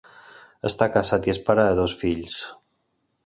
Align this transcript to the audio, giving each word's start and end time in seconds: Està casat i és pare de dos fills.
Està 0.69 0.87
casat 0.95 1.29
i 1.29 1.33
és 1.35 1.41
pare 1.49 1.67
de 1.69 1.77
dos 1.81 1.95
fills. 2.05 2.39